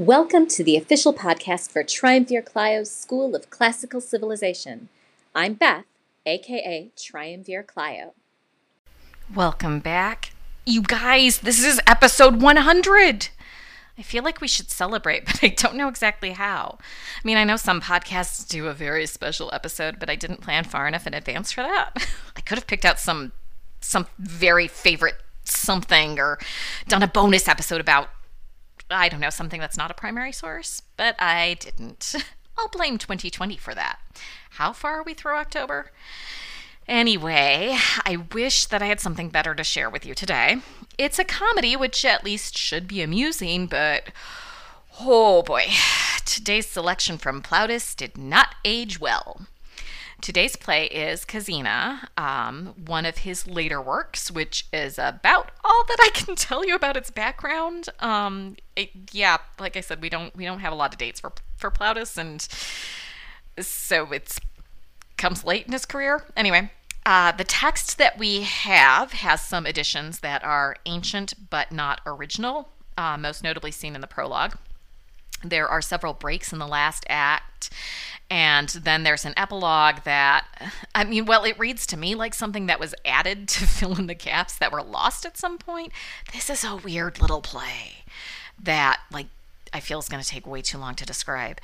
Welcome 0.00 0.46
to 0.46 0.64
the 0.64 0.78
official 0.78 1.12
podcast 1.12 1.70
for 1.70 1.84
Triumvir 1.84 2.40
Clio's 2.40 2.90
School 2.90 3.36
of 3.36 3.50
Classical 3.50 4.00
Civilization. 4.00 4.88
I'm 5.34 5.52
Beth, 5.52 5.84
aka 6.24 6.88
Triumvir 6.96 7.62
Clio. 7.62 8.14
Welcome 9.34 9.80
back. 9.80 10.32
You 10.64 10.80
guys, 10.80 11.40
this 11.40 11.62
is 11.62 11.82
episode 11.86 12.40
100. 12.40 13.28
I 13.98 14.02
feel 14.02 14.24
like 14.24 14.40
we 14.40 14.48
should 14.48 14.70
celebrate, 14.70 15.26
but 15.26 15.40
I 15.42 15.48
don't 15.48 15.76
know 15.76 15.88
exactly 15.88 16.30
how. 16.30 16.78
I 16.80 17.20
mean, 17.22 17.36
I 17.36 17.44
know 17.44 17.56
some 17.56 17.82
podcasts 17.82 18.48
do 18.48 18.68
a 18.68 18.72
very 18.72 19.04
special 19.04 19.50
episode, 19.52 20.00
but 20.00 20.08
I 20.08 20.16
didn't 20.16 20.40
plan 20.40 20.64
far 20.64 20.88
enough 20.88 21.06
in 21.06 21.12
advance 21.12 21.52
for 21.52 21.60
that. 21.60 21.90
I 22.36 22.40
could 22.40 22.56
have 22.56 22.66
picked 22.66 22.86
out 22.86 22.98
some 22.98 23.32
some 23.82 24.06
very 24.18 24.66
favorite 24.66 25.16
something 25.44 26.18
or 26.18 26.38
done 26.88 27.02
a 27.02 27.06
bonus 27.06 27.48
episode 27.48 27.82
about 27.82 28.08
I 28.90 29.08
don't 29.08 29.20
know, 29.20 29.30
something 29.30 29.60
that's 29.60 29.76
not 29.76 29.90
a 29.90 29.94
primary 29.94 30.32
source, 30.32 30.82
but 30.96 31.14
I 31.18 31.56
didn't. 31.60 32.14
I'll 32.58 32.68
blame 32.68 32.98
2020 32.98 33.56
for 33.56 33.74
that. 33.74 34.00
How 34.50 34.72
far 34.72 35.00
are 35.00 35.02
we 35.02 35.14
through 35.14 35.36
October? 35.36 35.92
Anyway, 36.88 37.76
I 38.04 38.16
wish 38.32 38.66
that 38.66 38.82
I 38.82 38.86
had 38.86 39.00
something 39.00 39.28
better 39.28 39.54
to 39.54 39.62
share 39.62 39.88
with 39.88 40.04
you 40.04 40.14
today. 40.14 40.58
It's 40.98 41.18
a 41.18 41.24
comedy, 41.24 41.76
which 41.76 42.04
at 42.04 42.24
least 42.24 42.58
should 42.58 42.88
be 42.88 43.00
amusing, 43.00 43.66
but 43.66 44.10
oh 45.00 45.42
boy, 45.42 45.66
today's 46.24 46.66
selection 46.66 47.16
from 47.16 47.42
Plautus 47.42 47.94
did 47.94 48.18
not 48.18 48.56
age 48.64 49.00
well. 49.00 49.42
Today's 50.20 50.56
play 50.56 50.86
is 50.86 51.24
Casina, 51.24 52.08
um, 52.16 52.74
one 52.86 53.06
of 53.06 53.18
his 53.18 53.46
later 53.46 53.80
works, 53.80 54.30
which 54.30 54.66
is 54.72 54.98
about 54.98 55.50
all 55.64 55.84
that 55.88 55.98
I 56.00 56.10
can 56.12 56.34
tell 56.36 56.64
you 56.64 56.74
about 56.74 56.96
its 56.96 57.10
background. 57.10 57.88
Um, 58.00 58.56
it, 58.76 58.90
yeah, 59.12 59.38
like 59.58 59.76
I 59.76 59.80
said, 59.80 60.02
we 60.02 60.08
don't 60.08 60.34
we 60.36 60.44
don't 60.44 60.60
have 60.60 60.72
a 60.72 60.76
lot 60.76 60.92
of 60.92 60.98
dates 60.98 61.20
for 61.20 61.32
for 61.56 61.70
Plautus, 61.70 62.18
and 62.18 62.46
so 63.64 64.12
it's 64.12 64.38
comes 65.16 65.44
late 65.44 65.66
in 65.66 65.72
his 65.72 65.86
career. 65.86 66.24
Anyway, 66.36 66.70
uh, 67.06 67.32
the 67.32 67.44
text 67.44 67.98
that 67.98 68.18
we 68.18 68.42
have 68.42 69.12
has 69.12 69.40
some 69.40 69.66
additions 69.66 70.20
that 70.20 70.44
are 70.44 70.76
ancient 70.86 71.50
but 71.50 71.72
not 71.72 72.00
original, 72.06 72.68
uh, 72.98 73.16
most 73.16 73.42
notably 73.42 73.70
seen 73.70 73.94
in 73.94 74.00
the 74.00 74.06
prologue. 74.06 74.56
There 75.42 75.68
are 75.68 75.80
several 75.80 76.12
breaks 76.12 76.52
in 76.52 76.58
the 76.58 76.66
last 76.66 77.04
act, 77.08 77.70
and 78.30 78.68
then 78.68 79.02
there's 79.02 79.24
an 79.24 79.34
epilogue 79.36 80.02
that, 80.04 80.46
I 80.94 81.04
mean, 81.04 81.26
well, 81.26 81.44
it 81.44 81.58
reads 81.58 81.86
to 81.88 81.96
me 81.96 82.14
like 82.14 82.34
something 82.34 82.66
that 82.66 82.78
was 82.78 82.94
added 83.04 83.48
to 83.48 83.66
fill 83.66 83.98
in 83.98 84.06
the 84.06 84.14
gaps 84.14 84.56
that 84.58 84.72
were 84.72 84.82
lost 84.82 85.26
at 85.26 85.36
some 85.36 85.58
point. 85.58 85.92
This 86.32 86.48
is 86.48 86.64
a 86.64 86.76
weird 86.76 87.20
little 87.20 87.40
play 87.40 88.04
that, 88.62 89.00
like, 89.10 89.26
I 89.72 89.80
feel 89.80 89.98
is 89.98 90.08
going 90.08 90.22
to 90.22 90.28
take 90.28 90.46
way 90.46 90.62
too 90.62 90.78
long 90.78 90.94
to 90.96 91.06
describe. 91.06 91.60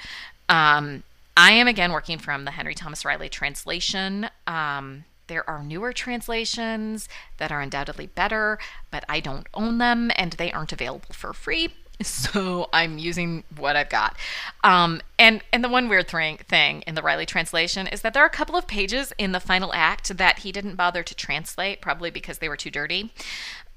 Um, 0.49 1.03
I 1.37 1.53
am 1.53 1.69
again 1.69 1.93
working 1.93 2.19
from 2.19 2.45
the 2.45 2.53
Henry 2.53 2.75
Thomas 2.75 3.05
Riley 3.05 3.29
translation. 3.29 4.31
Um, 4.47 5.05
there 5.27 5.49
are 5.49 5.63
newer 5.63 5.93
translations 5.93 7.09
that 7.39 7.51
are 7.51 7.61
undoubtedly 7.61 8.07
better, 8.07 8.59
but 8.91 9.05
I 9.09 9.21
don't 9.21 9.47
own 9.53 9.79
them 9.79 10.11
and 10.17 10.33
they 10.33 10.53
aren't 10.53 10.73
available 10.73 11.13
for 11.13 11.33
free. 11.33 11.75
So 12.03 12.69
I'm 12.73 12.99
using 12.99 13.45
what 13.57 13.75
I've 13.77 13.89
got. 13.89 14.17
Um, 14.63 15.01
and 15.19 15.43
and 15.53 15.65
the 15.65 15.69
one 15.69 15.89
weird 15.89 16.09
thing 16.09 16.39
thing 16.49 16.83
in 16.87 16.95
the 16.95 17.03
Riley 17.03 17.27
translation 17.27 17.87
is 17.87 18.03
that 18.03 18.13
there 18.15 18.23
are 18.23 18.27
a 18.27 18.31
couple 18.31 18.57
of 18.57 18.67
pages 18.67 19.13
in 19.19 19.33
the 19.33 19.41
final 19.41 19.73
act 19.73 20.17
that 20.17 20.41
he 20.41 20.53
didn't 20.53 20.77
bother 20.77 21.03
to 21.03 21.15
translate, 21.15 21.81
probably 21.81 22.11
because 22.11 22.39
they 22.39 22.49
were 22.49 22.57
too 22.57 22.71
dirty. 22.71 23.13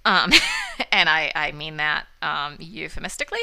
Um, 0.05 0.31
and 0.91 1.07
I 1.07 1.31
I 1.35 1.51
mean 1.53 1.77
that 1.77 2.07
um, 2.21 2.57
euphemistically. 2.59 3.39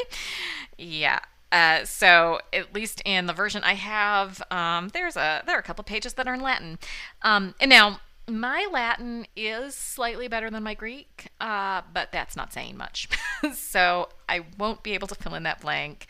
Yeah. 0.77 1.19
Uh, 1.51 1.85
so 1.85 2.39
at 2.51 2.75
least 2.75 3.01
in 3.05 3.25
the 3.25 3.33
version 3.33 3.63
I 3.63 3.75
have, 3.75 4.41
um, 4.51 4.89
there's 4.89 5.15
a 5.15 5.41
there 5.45 5.55
are 5.55 5.59
a 5.59 5.63
couple 5.63 5.83
pages 5.83 6.13
that 6.13 6.27
are 6.27 6.33
in 6.33 6.41
Latin. 6.41 6.77
Um, 7.23 7.55
and 7.59 7.69
now 7.69 7.99
my 8.29 8.67
Latin 8.71 9.25
is 9.35 9.75
slightly 9.75 10.27
better 10.27 10.49
than 10.49 10.63
my 10.63 10.73
Greek, 10.73 11.27
uh, 11.39 11.81
but 11.93 12.11
that's 12.11 12.35
not 12.35 12.51
saying 12.51 12.77
much. 12.77 13.07
so 13.53 14.09
I 14.27 14.41
won't 14.57 14.83
be 14.83 14.93
able 14.93 15.07
to 15.07 15.15
fill 15.15 15.35
in 15.35 15.43
that 15.43 15.61
blank. 15.61 16.07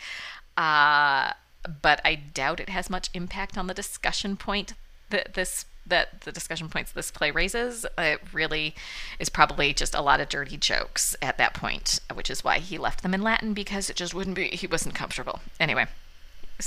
Uh, 0.55 1.33
but 1.81 2.01
I 2.03 2.15
doubt 2.15 2.59
it 2.59 2.69
has 2.69 2.89
much 2.89 3.09
impact 3.13 3.57
on 3.57 3.67
the 3.67 3.73
discussion 3.73 4.37
point 4.37 4.73
that 5.09 5.33
this 5.33 5.65
that 5.85 6.21
the 6.21 6.33
discussion 6.33 6.67
points 6.67 6.91
this 6.91 7.11
play 7.11 7.31
raises. 7.31 7.85
It 7.97 8.19
really 8.33 8.75
is 9.19 9.29
probably 9.29 9.73
just 9.73 9.95
a 9.95 10.01
lot 10.01 10.19
of 10.19 10.27
dirty 10.27 10.57
jokes 10.57 11.15
at 11.21 11.37
that 11.37 11.53
point, 11.53 12.01
which 12.13 12.29
is 12.29 12.43
why 12.43 12.59
he 12.59 12.77
left 12.77 13.03
them 13.03 13.13
in 13.13 13.21
Latin 13.21 13.53
because 13.53 13.89
it 13.89 13.95
just 13.95 14.13
wouldn't 14.13 14.35
be 14.35 14.49
he 14.49 14.67
wasn't 14.67 14.95
comfortable. 14.95 15.39
Anyway, 15.59 15.85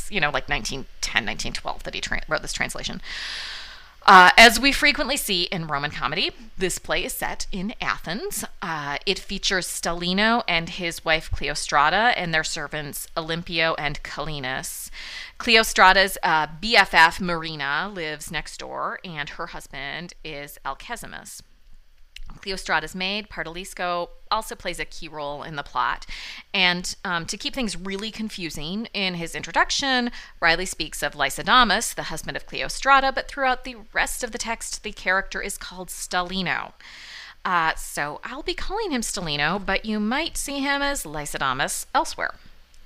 you 0.09 0.21
know, 0.21 0.29
like 0.29 0.49
1910, 0.49 0.87
1912 1.27 1.83
that 1.83 1.95
he 1.95 2.01
tra- 2.01 2.23
wrote 2.29 2.43
this 2.43 2.53
translation. 2.53 3.03
Uh, 4.07 4.31
as 4.37 4.59
we 4.59 4.73
frequently 4.73 5.17
see 5.17 5.43
in 5.45 5.67
Roman 5.67 5.91
comedy, 5.91 6.31
this 6.57 6.79
play 6.79 7.05
is 7.05 7.13
set 7.13 7.47
in 7.53 7.75
Athens. 7.81 8.45
Uh, 8.63 8.99
it 9.05 9.19
features 9.19 9.67
Stalino 9.67 10.43
and 10.49 10.69
his 10.71 11.05
wife 11.05 11.31
Cleostrata 11.31 12.15
and 12.17 12.33
their 12.33 12.45
servants 12.45 13.07
Olympio 13.17 13.75
and 13.79 14.03
Chalinus. 14.03 14.91
Cleostrata's 15.39 16.17
uh, 16.23 16.47
BFF 16.47 17.21
Myrrhina 17.21 17.95
lives 17.95 18.31
next 18.31 18.59
door, 18.59 19.01
and 19.05 19.29
her 19.31 19.49
husband 19.49 20.15
is 20.25 20.59
Alcesimus. 20.65 21.43
Cleostrata's 22.41 22.95
maid, 22.95 23.29
Pardalisca, 23.29 24.09
also 24.31 24.55
plays 24.55 24.79
a 24.79 24.85
key 24.85 25.09
role 25.09 25.43
in 25.43 25.57
the 25.57 25.63
plot. 25.63 26.07
And 26.55 26.95
um, 27.05 27.27
to 27.27 27.37
keep 27.37 27.55
things 27.55 27.77
really 27.77 28.11
confusing, 28.11 28.89
in 28.95 29.15
his 29.15 29.35
introduction, 29.35 30.11
Riley 30.41 30.67
speaks 30.67 31.03
of 31.03 31.15
Lysidamus, 31.15 31.95
the 31.95 32.05
husband 32.05 32.37
of 32.37 32.47
Cleostrata, 32.47 33.15
but 33.15 33.29
throughout 33.29 33.65
the 33.65 33.77
rest 33.93 34.23
of 34.23 34.33
the 34.33 34.39
text, 34.39 34.83
the 34.83 34.93
character 34.93 35.41
is 35.41 35.59
called 35.59 35.89
Stalino. 35.89 36.73
Uh, 37.45 37.75
so 37.75 38.21
I'll 38.23 38.43
be 38.43 38.55
calling 38.55 38.91
him 38.91 39.01
Stalino, 39.01 39.65
but 39.65 39.85
you 39.85 39.99
might 39.99 40.37
see 40.37 40.61
him 40.61 40.83
as 40.83 41.07
Lysidamus 41.07 41.87
elsewhere. 41.95 42.35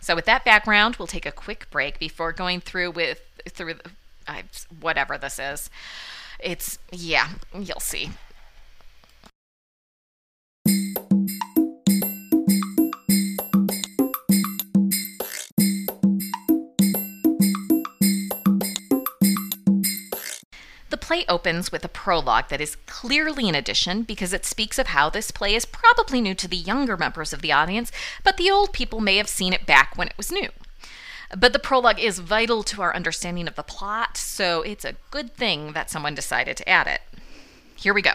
So 0.01 0.15
with 0.15 0.27
that 0.27 0.45
background, 0.45 0.97
we'll 0.97 1.09
take 1.09 1.27
a 1.27 1.33
quick 1.33 1.67
break 1.71 1.99
before 1.99 2.33
going 2.33 2.61
through 2.61 2.91
with 2.91 3.23
through 3.49 3.77
uh, 4.29 4.43
whatever 4.81 5.19
this 5.19 5.39
is. 5.39 5.71
It's 6.39 6.79
yeah, 6.93 7.31
you'll 7.59 7.81
see. 7.81 8.11
Opens 21.29 21.73
with 21.73 21.85
a 21.85 21.89
prologue 21.89 22.49
that 22.49 22.61
is 22.61 22.77
clearly 22.87 23.49
an 23.49 23.55
addition 23.55 24.03
because 24.03 24.33
it 24.33 24.45
speaks 24.45 24.79
of 24.79 24.89
how 24.89 25.11
this 25.11 25.31
play 25.31 25.55
is 25.55 25.65
probably 25.65 26.21
new 26.21 26.35
to 26.35 26.49
the 26.49 26.57
younger 26.57 26.97
members 26.97 27.33
of 27.33 27.43
the 27.43 27.53
audience, 27.53 27.91
but 28.23 28.37
the 28.37 28.51
old 28.51 28.73
people 28.73 29.01
may 29.01 29.17
have 29.17 29.29
seen 29.29 29.53
it 29.53 29.67
back 29.67 29.97
when 29.97 30.09
it 30.09 30.17
was 30.17 30.33
new. 30.33 30.49
But 31.37 31.53
the 31.53 31.59
prologue 31.59 31.99
is 31.99 32.19
vital 32.19 32.63
to 32.65 32.83
our 32.83 32.95
understanding 32.95 33.49
of 33.49 33.55
the 33.55 33.63
plot, 33.63 34.17
so 34.17 34.63
it's 34.63 34.85
a 34.85 34.97
good 35.11 35.35
thing 35.35 35.73
that 35.73 35.91
someone 35.91 36.15
decided 36.15 36.57
to 36.59 36.69
add 36.69 36.87
it. 36.87 37.01
Here 37.75 37.95
we 37.95 38.03
go. 38.03 38.13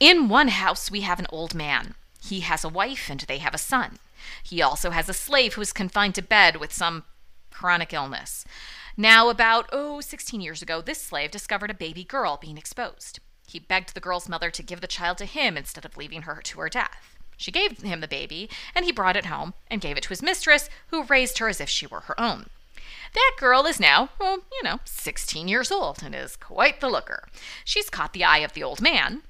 In 0.00 0.28
one 0.28 0.48
house, 0.48 0.90
we 0.90 1.00
have 1.02 1.18
an 1.18 1.26
old 1.30 1.54
man. 1.54 1.94
He 2.22 2.40
has 2.40 2.64
a 2.64 2.68
wife 2.68 3.08
and 3.08 3.20
they 3.20 3.38
have 3.38 3.54
a 3.54 3.58
son. 3.58 3.98
He 4.42 4.62
also 4.62 4.90
has 4.90 5.08
a 5.08 5.14
slave 5.14 5.54
who 5.54 5.60
is 5.60 5.72
confined 5.72 6.14
to 6.16 6.22
bed 6.22 6.56
with 6.56 6.72
some 6.72 7.04
chronic 7.50 7.92
illness. 7.92 8.44
Now, 9.00 9.28
about, 9.28 9.68
oh, 9.70 10.00
16 10.00 10.40
years 10.40 10.60
ago, 10.60 10.80
this 10.80 11.00
slave 11.00 11.30
discovered 11.30 11.70
a 11.70 11.74
baby 11.74 12.02
girl 12.02 12.36
being 12.36 12.58
exposed. 12.58 13.20
He 13.46 13.60
begged 13.60 13.94
the 13.94 14.00
girl's 14.00 14.28
mother 14.28 14.50
to 14.50 14.62
give 14.62 14.80
the 14.80 14.88
child 14.88 15.18
to 15.18 15.24
him 15.24 15.56
instead 15.56 15.84
of 15.84 15.96
leaving 15.96 16.22
her 16.22 16.40
to 16.42 16.58
her 16.58 16.68
death. 16.68 17.16
She 17.36 17.52
gave 17.52 17.80
him 17.80 18.00
the 18.00 18.08
baby, 18.08 18.50
and 18.74 18.84
he 18.84 18.90
brought 18.90 19.16
it 19.16 19.26
home 19.26 19.54
and 19.70 19.80
gave 19.80 19.96
it 19.96 20.02
to 20.02 20.08
his 20.08 20.20
mistress, 20.20 20.68
who 20.88 21.04
raised 21.04 21.38
her 21.38 21.48
as 21.48 21.60
if 21.60 21.68
she 21.68 21.86
were 21.86 22.00
her 22.00 22.20
own. 22.20 22.46
That 23.14 23.36
girl 23.38 23.66
is 23.66 23.78
now, 23.78 24.08
well, 24.18 24.38
you 24.52 24.64
know, 24.64 24.80
16 24.84 25.46
years 25.46 25.70
old 25.70 26.02
and 26.02 26.12
is 26.12 26.34
quite 26.34 26.80
the 26.80 26.88
looker. 26.90 27.28
She's 27.64 27.88
caught 27.88 28.12
the 28.12 28.24
eye 28.24 28.38
of 28.38 28.54
the 28.54 28.64
old 28.64 28.82
man 28.82 29.22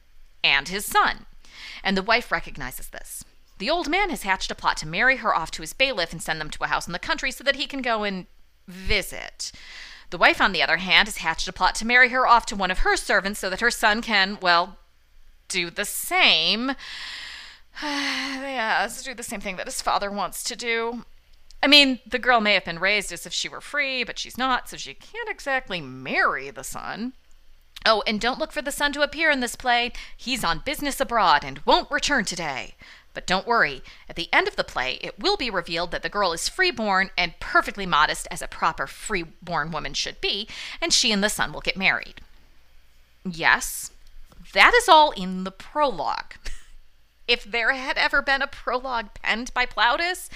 and 0.43 0.69
his 0.69 0.87
son, 0.87 1.27
and 1.85 1.95
the 1.95 2.03
wife 2.03 2.33
recognizes 2.33 2.89
this. 2.89 3.23
The 3.59 3.69
old 3.69 3.91
man 3.91 4.09
has 4.09 4.23
hatched 4.23 4.51
a 4.51 4.55
plot 4.55 4.79
to 4.79 4.89
marry 4.89 5.17
her 5.17 5.37
off 5.37 5.51
to 5.51 5.63
his 5.63 5.75
bailiff 5.75 6.13
and 6.13 6.23
send 6.23 6.41
them 6.41 6.49
to 6.49 6.65
a 6.65 6.69
house 6.69 6.87
in 6.87 6.95
the 6.95 6.99
country 6.99 7.31
so 7.31 7.45
that 7.45 7.57
he 7.57 7.67
can 7.67 7.83
go 7.83 8.05
and 8.05 8.25
visit. 8.69 9.51
The 10.11 10.19
wife, 10.19 10.41
on 10.41 10.53
the 10.53 10.63
other 10.63 10.77
hand, 10.77 11.09
has 11.09 11.19
hatched 11.19 11.49
a 11.49 11.53
plot 11.53 11.75
to 11.77 11.87
marry 11.87 12.11
her 12.11 12.27
off 12.27 12.47
to 12.47 12.57
one 12.57 12.71
of 12.71 12.81
her 12.81 12.97
servants 12.97 13.41
so 13.41 13.51
that 13.51 13.61
her 13.61 13.71
son 13.71 14.01
can, 14.01 14.39
well, 14.41 14.79
do 15.49 15.71
the 15.71 15.85
same. 15.85 16.69
yeah, 17.83 18.89
do 19.03 19.15
the 19.15 19.23
same 19.23 19.41
thing 19.41 19.57
that 19.57 19.67
his 19.67 19.83
father 19.83 20.11
wants 20.11 20.43
to 20.45 20.57
do. 20.57 21.05
I 21.63 21.67
mean, 21.67 21.99
the 22.07 22.19
girl 22.19 22.41
may 22.41 22.55
have 22.55 22.65
been 22.65 22.79
raised 22.79 23.13
as 23.13 23.27
if 23.27 23.33
she 23.33 23.49
were 23.49 23.61
free, 23.61 24.05
but 24.05 24.19
she's 24.19 24.39
not, 24.39 24.69
so 24.69 24.77
she 24.77 24.95
can't 24.95 25.29
exactly 25.29 25.81
marry 25.81 26.51
the 26.51 26.63
son. 26.63 27.15
Oh, 27.85 28.03
and 28.07 28.21
don't 28.21 28.39
look 28.39 28.53
for 28.53 28.63
the 28.63 28.73
son 28.73 28.93
to 28.93 29.03
appear 29.03 29.31
in 29.31 29.41
this 29.41 29.57
play. 29.57 29.93
He's 30.17 30.45
on 30.45 30.63
business 30.65 31.01
abroad 31.01 31.45
and 31.45 31.61
won't 31.65 31.91
return 31.91 32.25
today. 32.25 32.75
But 33.19 33.27
don't 33.27 33.49
worry, 33.49 33.83
at 34.09 34.15
the 34.15 34.33
end 34.33 34.47
of 34.47 34.55
the 34.55 34.63
play, 34.63 35.01
it 35.01 35.19
will 35.19 35.37
be 35.37 35.51
revealed 35.51 35.91
that 35.91 36.05
the 36.05 36.09
girl 36.09 36.33
is 36.33 36.49
freeborn 36.49 37.11
and 37.19 37.41
perfectly 37.41 37.85
modest 37.85 38.29
as 38.31 38.41
a 38.41 38.47
proper 38.47 38.87
freeborn 38.87 39.73
woman 39.73 39.93
should 39.93 40.21
be, 40.21 40.47
and 40.81 40.93
she 40.93 41.11
and 41.11 41.25
the 41.25 41.29
son 41.29 41.53
will 41.53 41.61
get 41.61 41.77
married. 41.77 42.21
Yes, 43.25 43.91
that 44.53 44.73
is 44.73 44.89
all 44.89 45.11
in 45.11 45.43
the 45.43 45.51
prologue. 45.51 46.35
if 47.27 47.43
there 47.43 47.73
had 47.73 47.99
ever 47.99 48.23
been 48.23 48.41
a 48.41 48.47
prologue 48.47 49.09
penned 49.21 49.53
by 49.53 49.67
Plautus, 49.67 50.29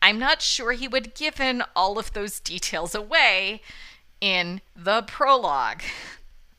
I'm 0.00 0.20
not 0.20 0.40
sure 0.40 0.70
he 0.70 0.86
would 0.86 1.06
have 1.06 1.14
given 1.14 1.64
all 1.74 1.98
of 1.98 2.12
those 2.12 2.38
details 2.38 2.94
away 2.94 3.60
in 4.20 4.60
the 4.76 5.02
prologue. 5.02 5.82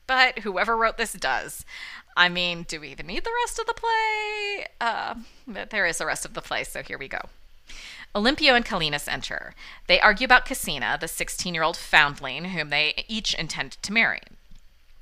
But 0.07 0.39
whoever 0.39 0.75
wrote 0.75 0.97
this 0.97 1.13
does. 1.13 1.63
I 2.15 2.29
mean, 2.29 2.63
do 2.63 2.79
we 2.79 2.89
even 2.89 3.07
need 3.07 3.23
the 3.23 3.31
rest 3.45 3.59
of 3.59 3.65
the 3.65 3.73
play? 3.73 4.65
Uh, 4.79 5.15
there 5.69 5.85
is 5.85 5.97
the 5.97 6.05
rest 6.05 6.25
of 6.25 6.33
the 6.33 6.41
play, 6.41 6.63
so 6.63 6.83
here 6.83 6.97
we 6.97 7.07
go. 7.07 7.21
Olympio 8.13 8.55
and 8.55 8.65
Chalinus 8.65 9.07
enter. 9.07 9.53
They 9.87 9.99
argue 10.01 10.25
about 10.25 10.45
Casina, 10.45 10.97
the 10.99 11.07
16 11.07 11.53
year 11.53 11.63
old 11.63 11.77
foundling 11.77 12.45
whom 12.45 12.69
they 12.69 13.05
each 13.07 13.33
intend 13.33 13.77
to 13.81 13.93
marry. 13.93 14.19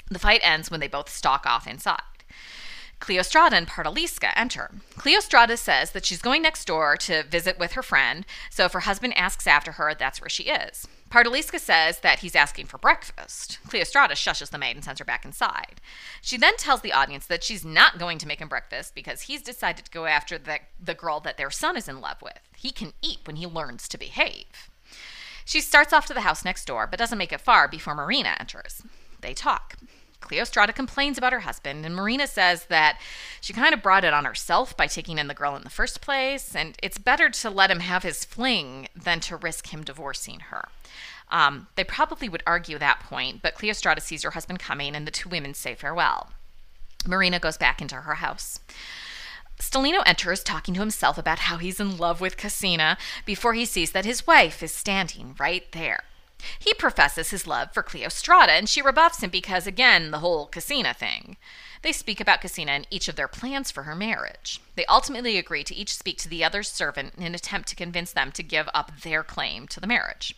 The 0.09 0.19
fight 0.19 0.41
ends 0.43 0.69
when 0.69 0.79
they 0.79 0.87
both 0.87 1.09
stalk 1.09 1.45
off 1.45 1.67
inside. 1.67 2.01
Cleostrata 2.99 3.53
and 3.53 3.67
Pardalisca 3.67 4.33
enter. 4.35 4.71
Cleostrata 4.97 5.57
says 5.57 5.91
that 5.91 6.05
she's 6.05 6.21
going 6.21 6.41
next 6.41 6.65
door 6.65 6.97
to 6.97 7.23
visit 7.23 7.57
with 7.57 7.73
her 7.73 7.83
friend, 7.83 8.25
so 8.49 8.65
if 8.65 8.73
her 8.73 8.81
husband 8.81 9.17
asks 9.17 9.47
after 9.47 9.73
her, 9.73 9.95
that's 9.97 10.19
where 10.21 10.29
she 10.29 10.43
is. 10.43 10.87
Pardalisca 11.09 11.59
says 11.59 12.01
that 12.01 12.19
he's 12.19 12.35
asking 12.35 12.67
for 12.67 12.77
breakfast. 12.77 13.57
Cleostrata 13.67 14.11
shushes 14.11 14.51
the 14.51 14.59
maid 14.59 14.75
and 14.75 14.85
sends 14.85 14.99
her 14.99 15.05
back 15.05 15.25
inside. 15.25 15.81
She 16.21 16.37
then 16.37 16.55
tells 16.57 16.81
the 16.81 16.93
audience 16.93 17.25
that 17.25 17.43
she's 17.43 17.65
not 17.65 17.97
going 17.97 18.19
to 18.19 18.27
make 18.27 18.39
him 18.39 18.47
breakfast 18.47 18.93
because 18.93 19.21
he's 19.21 19.41
decided 19.41 19.85
to 19.85 19.91
go 19.91 20.05
after 20.05 20.37
the, 20.37 20.59
the 20.79 20.93
girl 20.93 21.19
that 21.21 21.37
their 21.37 21.49
son 21.49 21.75
is 21.77 21.87
in 21.87 22.01
love 22.01 22.21
with. 22.21 22.39
He 22.55 22.71
can 22.71 22.93
eat 23.01 23.19
when 23.25 23.37
he 23.37 23.47
learns 23.47 23.87
to 23.87 23.97
behave. 23.97 24.69
She 25.45 25.61
starts 25.61 25.93
off 25.93 26.05
to 26.07 26.13
the 26.13 26.21
house 26.21 26.45
next 26.45 26.65
door, 26.65 26.85
but 26.85 26.99
doesn't 26.99 27.17
make 27.17 27.33
it 27.33 27.41
far 27.41 27.67
before 27.67 27.95
Myrrhina 27.95 28.39
enters. 28.39 28.83
They 29.21 29.33
talk. 29.33 29.77
Cleostrata 30.21 30.75
complains 30.75 31.17
about 31.17 31.33
her 31.33 31.39
husband, 31.39 31.85
and 31.85 31.95
Myrrhina 31.95 32.27
says 32.27 32.65
that 32.65 32.99
she 33.41 33.53
kind 33.53 33.73
of 33.73 33.81
brought 33.81 34.03
it 34.03 34.13
on 34.13 34.25
herself 34.25 34.75
by 34.75 34.87
taking 34.87 35.17
in 35.17 35.27
the 35.27 35.33
girl 35.33 35.55
in 35.55 35.63
the 35.63 35.69
first 35.69 36.01
place, 36.01 36.55
and 36.55 36.77
it's 36.83 36.97
better 36.97 37.29
to 37.29 37.49
let 37.49 37.71
him 37.71 37.79
have 37.79 38.03
his 38.03 38.25
fling 38.25 38.87
than 38.95 39.19
to 39.21 39.37
risk 39.37 39.73
him 39.73 39.83
divorcing 39.83 40.41
her. 40.51 40.67
Um, 41.31 41.67
they 41.75 41.83
probably 41.83 42.27
would 42.27 42.43
argue 42.45 42.77
that 42.77 43.01
point, 43.01 43.41
but 43.41 43.55
Cleostrata 43.55 44.01
sees 44.01 44.23
her 44.23 44.31
husband 44.31 44.59
coming, 44.59 44.95
and 44.95 45.07
the 45.07 45.11
two 45.11 45.29
women 45.29 45.53
say 45.53 45.75
farewell. 45.75 46.31
Myrrhina 47.05 47.39
goes 47.39 47.57
back 47.57 47.81
into 47.81 47.95
her 47.95 48.15
house. 48.15 48.59
Stalino 49.59 50.01
enters, 50.05 50.43
talking 50.43 50.73
to 50.73 50.79
himself 50.79 51.17
about 51.17 51.39
how 51.39 51.57
he's 51.57 51.79
in 51.79 51.97
love 51.97 52.21
with 52.21 52.37
Casina 52.37 52.97
before 53.25 53.53
he 53.53 53.65
sees 53.65 53.91
that 53.91 54.05
his 54.05 54.25
wife 54.25 54.63
is 54.63 54.73
standing 54.73 55.35
right 55.37 55.69
there. 55.73 56.03
He 56.57 56.73
professes 56.73 57.29
his 57.29 57.47
love 57.47 57.73
for 57.73 57.83
Cleostrata, 57.83 58.49
and 58.49 58.67
she 58.67 58.81
rebuffs 58.81 59.21
him 59.23 59.29
because, 59.29 59.67
again, 59.67 60.11
the 60.11 60.19
whole 60.19 60.47
Casina 60.47 60.93
thing. 60.93 61.37
They 61.81 61.91
speak 61.91 62.19
about 62.19 62.41
Casina 62.41 62.71
and 62.73 62.87
each 62.89 63.07
of 63.07 63.15
their 63.15 63.27
plans 63.27 63.71
for 63.71 63.83
her 63.83 63.95
marriage. 63.95 64.59
They 64.75 64.85
ultimately 64.85 65.37
agree 65.37 65.63
to 65.63 65.75
each 65.75 65.93
speak 65.93 66.17
to 66.19 66.29
the 66.29 66.43
other's 66.43 66.69
servant 66.69 67.13
in 67.17 67.23
an 67.23 67.35
attempt 67.35 67.69
to 67.69 67.75
convince 67.75 68.11
them 68.11 68.31
to 68.33 68.43
give 68.43 68.67
up 68.73 69.01
their 69.01 69.23
claim 69.23 69.67
to 69.67 69.79
the 69.79 69.87
marriage. 69.87 70.35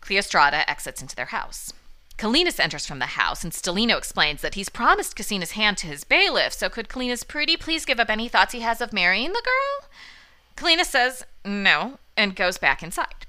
Cleostrata 0.00 0.64
exits 0.68 1.02
into 1.02 1.16
their 1.16 1.26
house. 1.26 1.72
Chalinus 2.16 2.60
enters 2.60 2.86
from 2.86 3.00
the 3.00 3.06
house, 3.06 3.42
and 3.42 3.52
Stalino 3.52 3.98
explains 3.98 4.40
that 4.42 4.54
he's 4.54 4.68
promised 4.68 5.16
Casina's 5.16 5.52
hand 5.52 5.76
to 5.78 5.88
his 5.88 6.04
bailiff, 6.04 6.52
so 6.52 6.68
could 6.68 6.88
Chalinus 6.88 7.26
pretty 7.26 7.56
please 7.56 7.84
give 7.84 7.98
up 7.98 8.08
any 8.08 8.28
thoughts 8.28 8.52
he 8.52 8.60
has 8.60 8.80
of 8.80 8.92
marrying 8.92 9.32
the 9.32 9.42
girl? 9.44 9.90
Chalinus 10.56 10.86
says 10.86 11.24
no 11.44 11.98
and 12.16 12.36
goes 12.36 12.58
back 12.58 12.82
inside. 12.82 13.26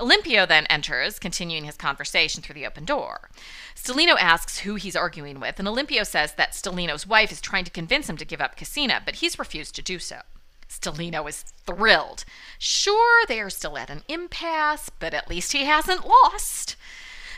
Olympio 0.00 0.48
then 0.48 0.66
enters, 0.66 1.18
continuing 1.18 1.64
his 1.64 1.76
conversation 1.76 2.42
through 2.42 2.54
the 2.54 2.66
open 2.66 2.84
door. 2.84 3.28
Stalino 3.76 4.16
asks 4.18 4.60
who 4.60 4.76
he's 4.76 4.96
arguing 4.96 5.38
with, 5.38 5.58
and 5.58 5.68
Olympio 5.68 6.06
says 6.06 6.34
that 6.34 6.52
Stalino's 6.52 7.06
wife 7.06 7.30
is 7.30 7.40
trying 7.40 7.64
to 7.64 7.70
convince 7.70 8.08
him 8.08 8.16
to 8.16 8.24
give 8.24 8.40
up 8.40 8.56
Casina, 8.56 9.02
but 9.04 9.16
he's 9.16 9.38
refused 9.38 9.74
to 9.74 9.82
do 9.82 9.98
so. 9.98 10.20
Stalino 10.68 11.28
is 11.28 11.42
thrilled. 11.66 12.24
Sure, 12.58 13.26
they 13.26 13.40
are 13.40 13.50
still 13.50 13.76
at 13.76 13.90
an 13.90 14.02
impasse, 14.08 14.88
but 14.88 15.12
at 15.12 15.28
least 15.28 15.52
he 15.52 15.64
hasn't 15.64 16.06
lost. 16.06 16.76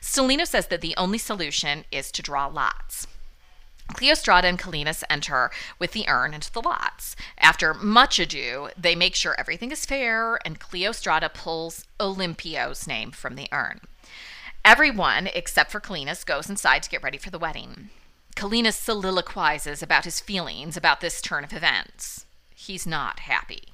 Stalino 0.00 0.46
says 0.46 0.68
that 0.68 0.82
the 0.82 0.94
only 0.96 1.18
solution 1.18 1.84
is 1.90 2.12
to 2.12 2.22
draw 2.22 2.46
lots. 2.46 3.06
Cleostrata 3.88 4.44
and 4.44 4.58
Chalinus 4.58 5.02
enter 5.10 5.50
with 5.78 5.92
the 5.92 6.08
urn 6.08 6.34
into 6.34 6.52
the 6.52 6.62
lots. 6.62 7.14
After 7.38 7.74
much 7.74 8.18
ado, 8.18 8.68
they 8.76 8.94
make 8.94 9.14
sure 9.14 9.34
everything 9.38 9.70
is 9.70 9.86
fair, 9.86 10.38
and 10.44 10.60
Cleostrata 10.60 11.32
pulls 11.32 11.84
Olympio's 12.00 12.86
name 12.86 13.10
from 13.10 13.34
the 13.34 13.48
urn. 13.52 13.80
Everyone, 14.64 15.28
except 15.34 15.70
for 15.70 15.80
Chalinus, 15.80 16.24
goes 16.24 16.48
inside 16.48 16.82
to 16.84 16.90
get 16.90 17.02
ready 17.02 17.18
for 17.18 17.30
the 17.30 17.38
wedding. 17.38 17.90
Chalinus 18.36 18.74
soliloquizes 18.74 19.82
about 19.82 20.04
his 20.04 20.20
feelings 20.20 20.76
about 20.76 21.00
this 21.00 21.20
turn 21.20 21.44
of 21.44 21.52
events. 21.52 22.26
He's 22.54 22.86
not 22.86 23.20
happy. 23.20 23.71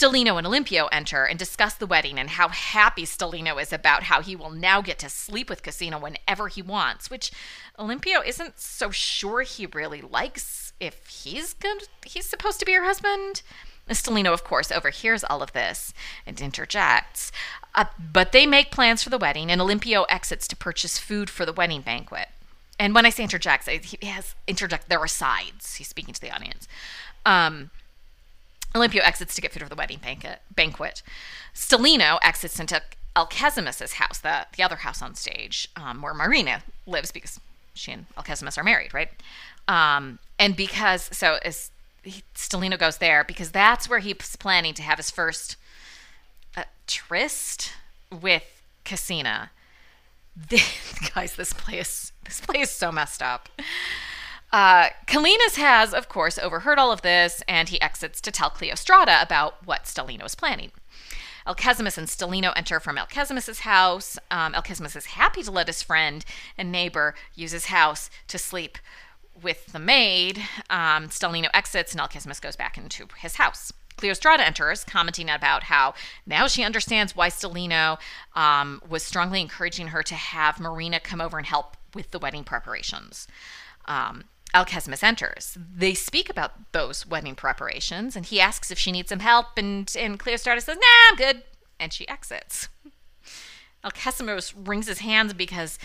Stalino 0.00 0.38
and 0.38 0.46
Olympio 0.46 0.88
enter 0.90 1.26
and 1.26 1.38
discuss 1.38 1.74
the 1.74 1.86
wedding 1.86 2.18
and 2.18 2.30
how 2.30 2.48
happy 2.48 3.04
Stalino 3.04 3.60
is 3.60 3.70
about 3.70 4.04
how 4.04 4.22
he 4.22 4.34
will 4.34 4.48
now 4.48 4.80
get 4.80 4.98
to 5.00 5.10
sleep 5.10 5.50
with 5.50 5.62
Casina 5.62 5.98
whenever 5.98 6.48
he 6.48 6.62
wants, 6.62 7.10
which 7.10 7.30
Olympio 7.78 8.26
isn't 8.26 8.58
so 8.58 8.90
sure 8.90 9.42
he 9.42 9.66
really 9.66 10.00
likes 10.00 10.72
if 10.80 11.06
he's 11.06 11.52
going 11.52 11.80
he's 12.06 12.24
supposed 12.24 12.58
to 12.60 12.64
be 12.64 12.72
her 12.72 12.84
husband. 12.84 13.42
Stalino, 13.90 14.32
of 14.32 14.42
course, 14.42 14.72
overhears 14.72 15.22
all 15.22 15.42
of 15.42 15.52
this 15.52 15.92
and 16.26 16.40
interjects. 16.40 17.30
Uh, 17.74 17.84
but 17.98 18.32
they 18.32 18.46
make 18.46 18.70
plans 18.70 19.02
for 19.02 19.10
the 19.10 19.18
wedding, 19.18 19.50
and 19.50 19.60
Olympio 19.60 20.06
exits 20.08 20.48
to 20.48 20.56
purchase 20.56 20.96
food 20.96 21.28
for 21.28 21.44
the 21.44 21.52
wedding 21.52 21.82
banquet. 21.82 22.28
And 22.78 22.94
when 22.94 23.04
I 23.04 23.10
say 23.10 23.24
interjects, 23.24 23.68
he 23.68 24.06
has 24.06 24.34
interject. 24.46 24.88
There 24.88 24.98
are 24.98 25.08
sides. 25.08 25.74
He's 25.74 25.88
speaking 25.88 26.14
to 26.14 26.20
the 26.20 26.34
audience. 26.34 26.68
Um, 27.26 27.70
Olympio 28.74 29.00
exits 29.00 29.34
to 29.34 29.40
get 29.40 29.52
food 29.52 29.62
for 29.62 29.68
the 29.68 29.74
wedding 29.74 30.00
banquet. 30.54 31.02
Stalino 31.54 32.18
exits 32.22 32.60
into 32.60 32.80
Alcesimus's 33.16 33.94
house, 33.94 34.18
the, 34.18 34.46
the 34.56 34.62
other 34.62 34.76
house 34.76 35.02
on 35.02 35.14
stage, 35.14 35.68
um, 35.76 36.02
where 36.02 36.14
Myrrhina 36.14 36.62
lives 36.86 37.10
because 37.10 37.40
she 37.74 37.92
and 37.92 38.06
Alcesimus 38.16 38.56
are 38.56 38.64
married, 38.64 38.94
right? 38.94 39.10
Um, 39.66 40.18
and 40.38 40.56
because, 40.56 41.08
so 41.12 41.38
as 41.44 41.70
Stalino 42.34 42.78
goes 42.78 42.98
there, 42.98 43.24
because 43.24 43.50
that's 43.50 43.88
where 43.88 43.98
he's 43.98 44.36
planning 44.36 44.74
to 44.74 44.82
have 44.82 44.98
his 44.98 45.10
first 45.10 45.56
uh, 46.56 46.64
tryst 46.86 47.72
with 48.10 48.62
Casina. 48.84 49.50
guys, 51.14 51.34
this 51.34 51.52
place, 51.52 52.12
this 52.24 52.40
play 52.40 52.60
is 52.60 52.70
so 52.70 52.92
messed 52.92 53.22
up. 53.22 53.48
Uh, 54.52 54.88
Chalinus 55.06 55.56
has, 55.56 55.94
of 55.94 56.08
course, 56.08 56.38
overheard 56.38 56.78
all 56.78 56.90
of 56.90 57.02
this, 57.02 57.42
and 57.46 57.68
he 57.68 57.80
exits 57.80 58.20
to 58.20 58.32
tell 58.32 58.50
Cleostrata 58.50 59.22
about 59.22 59.64
what 59.64 59.84
Stalino 59.84 60.24
is 60.26 60.34
planning. 60.34 60.72
Alcesimus 61.46 61.96
and 61.96 62.08
Stalino 62.08 62.52
enter 62.56 62.80
from 62.80 62.98
Alcesimus's 62.98 63.60
house. 63.60 64.18
Um, 64.30 64.54
Alcesimus 64.54 64.96
is 64.96 65.06
happy 65.06 65.42
to 65.42 65.50
let 65.50 65.68
his 65.68 65.82
friend 65.82 66.24
and 66.58 66.70
neighbor 66.70 67.14
use 67.34 67.52
his 67.52 67.66
house 67.66 68.10
to 68.28 68.38
sleep 68.38 68.78
with 69.40 69.66
the 69.66 69.78
maid. 69.78 70.38
Um, 70.68 71.08
Stalino 71.08 71.48
exits, 71.54 71.92
and 71.92 72.00
Alcesimus 72.00 72.40
goes 72.40 72.56
back 72.56 72.76
into 72.76 73.06
his 73.18 73.36
house. 73.36 73.72
Cleostrata 73.96 74.40
enters, 74.40 74.84
commenting 74.84 75.28
about 75.30 75.64
how 75.64 75.94
now 76.26 76.46
she 76.46 76.62
understands 76.62 77.14
why 77.14 77.28
Stalino 77.28 77.98
um, 78.34 78.82
was 78.88 79.02
strongly 79.02 79.40
encouraging 79.40 79.88
her 79.88 80.02
to 80.02 80.14
have 80.14 80.56
Myrrhina 80.56 81.02
come 81.02 81.20
over 81.20 81.38
and 81.38 81.46
help 81.46 81.76
with 81.94 82.10
the 82.10 82.18
wedding 82.18 82.44
preparations. 82.44 83.26
Um, 83.86 84.24
Alcesimus 84.54 85.02
enters. 85.02 85.56
They 85.56 85.94
speak 85.94 86.28
about 86.28 86.72
those 86.72 87.06
wedding 87.06 87.34
preparations, 87.34 88.16
and 88.16 88.26
he 88.26 88.40
asks 88.40 88.70
if 88.70 88.78
she 88.78 88.92
needs 88.92 89.10
some 89.10 89.20
help, 89.20 89.46
and, 89.56 89.92
and 89.96 90.18
Cleostrata 90.18 90.60
says, 90.60 90.76
Nah, 90.76 91.10
I'm 91.10 91.16
good. 91.16 91.42
And 91.78 91.92
she 91.92 92.08
exits. 92.08 92.68
Alcesimus 93.84 94.54
wrings 94.54 94.88
his 94.88 94.98
hands 94.98 95.32
because 95.32 95.78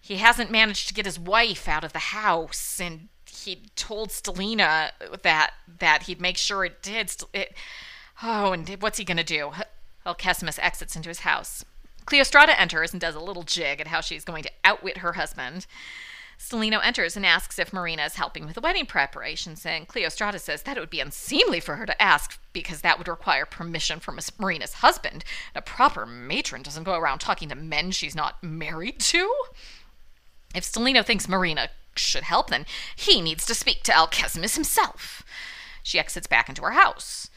he 0.00 0.16
hasn't 0.16 0.50
managed 0.50 0.88
to 0.88 0.94
get 0.94 1.06
his 1.06 1.18
wife 1.18 1.68
out 1.68 1.84
of 1.84 1.92
the 1.92 1.98
house, 1.98 2.80
and 2.80 3.08
he 3.30 3.62
told 3.76 4.10
Stalino 4.10 4.90
that 5.22 5.52
that 5.78 6.04
he'd 6.04 6.20
make 6.20 6.36
sure 6.36 6.64
it 6.64 6.82
did. 6.82 7.12
It, 7.32 7.54
oh, 8.22 8.52
and 8.52 8.68
what's 8.80 8.98
he 8.98 9.04
gonna 9.04 9.24
do? 9.24 9.52
Alcesimus 10.04 10.58
exits 10.60 10.96
into 10.96 11.08
his 11.08 11.20
house. 11.20 11.64
Cleostrata 12.06 12.54
enters 12.58 12.92
and 12.92 13.00
does 13.00 13.14
a 13.14 13.20
little 13.20 13.42
jig 13.42 13.80
at 13.80 13.88
how 13.88 14.00
she's 14.00 14.24
going 14.24 14.42
to 14.42 14.50
outwit 14.64 14.98
her 14.98 15.12
husband. 15.12 15.66
Stalino 16.38 16.80
enters 16.84 17.16
and 17.16 17.26
asks 17.26 17.58
if 17.58 17.72
Myrrhina 17.72 18.06
is 18.06 18.14
helping 18.14 18.46
with 18.46 18.54
the 18.54 18.60
wedding 18.60 18.86
preparations, 18.86 19.66
and 19.66 19.88
Cleostrata 19.88 20.38
says 20.38 20.62
that 20.62 20.76
it 20.76 20.80
would 20.80 20.88
be 20.88 21.00
unseemly 21.00 21.58
for 21.58 21.76
her 21.76 21.86
to 21.86 22.00
ask 22.00 22.38
because 22.52 22.80
that 22.82 22.96
would 22.96 23.08
require 23.08 23.44
permission 23.44 23.98
from 23.98 24.16
Myrrhina's 24.16 24.74
husband. 24.74 25.24
And 25.54 25.60
A 25.60 25.62
proper 25.62 26.06
matron 26.06 26.62
doesn't 26.62 26.84
go 26.84 26.94
around 26.94 27.18
talking 27.18 27.48
to 27.48 27.56
men 27.56 27.90
she's 27.90 28.14
not 28.14 28.42
married 28.42 29.00
to. 29.00 29.34
If 30.54 30.64
Stalino 30.64 31.04
thinks 31.04 31.26
Myrrhina 31.26 31.68
should 31.96 32.22
help, 32.22 32.50
then 32.50 32.66
he 32.94 33.20
needs 33.20 33.44
to 33.46 33.54
speak 33.54 33.82
to 33.82 33.92
Alcesimus 33.92 34.54
himself. 34.54 35.24
She 35.82 35.98
exits 35.98 36.28
back 36.28 36.48
into 36.48 36.62
her 36.62 36.70
house. 36.70 37.30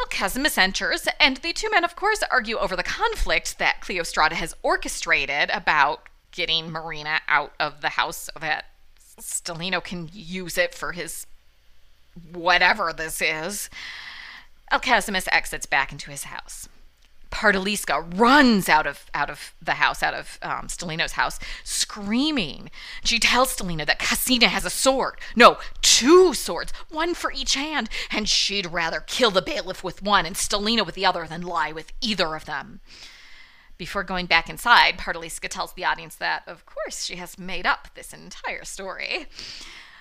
Alcesimus 0.00 0.58
enters, 0.58 1.08
and 1.18 1.38
the 1.38 1.52
two 1.52 1.70
men, 1.70 1.82
of 1.82 1.96
course, 1.96 2.22
argue 2.30 2.56
over 2.58 2.76
the 2.76 2.82
conflict 2.82 3.58
that 3.58 3.80
Cleostrata 3.80 4.32
has 4.32 4.54
orchestrated 4.62 5.50
about 5.50 6.08
getting 6.32 6.70
Myrrhina 6.70 7.20
out 7.28 7.52
of 7.58 7.80
the 7.80 7.90
house 7.90 8.30
so 8.32 8.40
that 8.40 8.66
Stalino 9.20 9.82
can 9.82 10.08
use 10.12 10.56
it 10.56 10.74
for 10.74 10.92
his 10.92 11.26
whatever 12.32 12.92
this 12.92 13.20
is. 13.20 13.70
Alcesimus 14.70 15.28
exits 15.32 15.66
back 15.66 15.92
into 15.92 16.10
his 16.10 16.24
house. 16.24 16.68
Pardalisca 17.30 18.18
runs 18.18 18.68
out 18.68 18.86
of 18.86 19.06
out 19.12 19.28
of 19.28 19.52
the 19.60 19.74
house, 19.74 20.02
out 20.02 20.14
of 20.14 20.38
um, 20.42 20.66
Stalino's 20.68 21.12
house, 21.12 21.38
screaming. 21.62 22.70
She 23.04 23.18
tells 23.18 23.54
Stalino 23.54 23.84
that 23.86 23.98
Casina 23.98 24.48
has 24.48 24.64
a 24.64 24.70
sword. 24.70 25.18
No, 25.36 25.58
two 25.82 26.32
swords, 26.32 26.72
one 26.88 27.14
for 27.14 27.30
each 27.32 27.54
hand, 27.54 27.90
and 28.10 28.28
she'd 28.28 28.66
rather 28.66 29.00
kill 29.00 29.30
the 29.30 29.42
bailiff 29.42 29.84
with 29.84 30.02
one 30.02 30.24
and 30.24 30.36
Stalino 30.36 30.86
with 30.86 30.94
the 30.94 31.06
other 31.06 31.26
than 31.26 31.42
lie 31.42 31.72
with 31.72 31.92
either 32.00 32.34
of 32.34 32.46
them. 32.46 32.80
Before 33.78 34.02
going 34.02 34.26
back 34.26 34.50
inside, 34.50 34.98
Pardalisca 34.98 35.48
tells 35.48 35.72
the 35.72 35.84
audience 35.84 36.16
that, 36.16 36.42
of 36.48 36.66
course, 36.66 37.04
she 37.04 37.16
has 37.16 37.38
made 37.38 37.64
up 37.64 37.88
this 37.94 38.12
entire 38.12 38.64
story. 38.64 39.26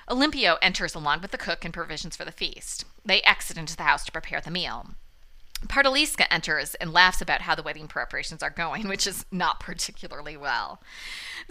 Olympio 0.10 0.58
enters 0.62 0.96
along 0.96 1.22
with 1.22 1.32
the 1.32 1.38
cook 1.38 1.64
and 1.64 1.74
provisions 1.74 2.16
for 2.16 2.26
the 2.26 2.32
feast. 2.32 2.86
They 3.06 3.22
exit 3.22 3.58
into 3.58 3.78
the 3.78 3.84
house 3.84 4.04
to 4.06 4.12
prepare 4.12 4.42
the 4.42 4.50
meal. 4.50 4.88
Pardalisca 5.68 6.26
enters 6.30 6.76
and 6.76 6.94
laughs 6.94 7.22
about 7.22 7.42
how 7.42 7.56
the 7.56 7.64
wedding 7.64 7.88
preparations 7.88 8.44
are 8.44 8.50
going, 8.50 8.88
which 8.88 9.08
is 9.08 9.26
not 9.32 9.60
particularly 9.60 10.38
well. 10.38 10.82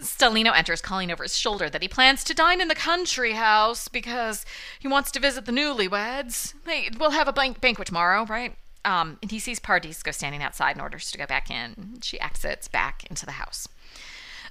Stalino 0.01 0.55
enters, 0.55 0.81
calling 0.81 1.11
over 1.11 1.23
his 1.23 1.37
shoulder 1.37 1.69
that 1.69 1.81
he 1.81 1.87
plans 1.87 2.23
to 2.23 2.33
dine 2.33 2.61
in 2.61 2.67
the 2.67 2.75
country 2.75 3.33
house 3.33 3.87
because 3.87 4.45
he 4.79 4.87
wants 4.87 5.11
to 5.11 5.19
visit 5.19 5.45
the 5.45 5.51
newlyweds. 5.51 6.53
They 6.65 6.89
will 6.97 7.11
have 7.11 7.27
a 7.27 7.33
banquet 7.33 7.87
tomorrow, 7.87 8.25
right? 8.25 8.55
Um, 8.85 9.17
and 9.21 9.31
he 9.31 9.39
sees 9.39 9.59
Pardisca 9.59 10.13
standing 10.13 10.41
outside 10.41 10.71
and 10.71 10.81
orders 10.81 11.11
to 11.11 11.17
go 11.17 11.25
back 11.25 11.49
in. 11.51 11.99
She 12.01 12.19
exits 12.19 12.67
back 12.67 13.05
into 13.09 13.25
the 13.25 13.33
house. 13.33 13.67